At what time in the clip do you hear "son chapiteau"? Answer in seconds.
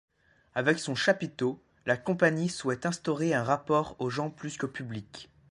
0.79-1.61